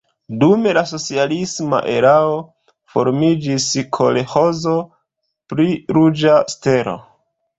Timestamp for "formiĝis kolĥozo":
2.95-4.75